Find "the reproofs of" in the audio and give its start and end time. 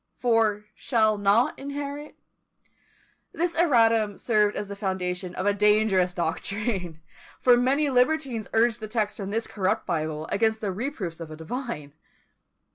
10.59-11.29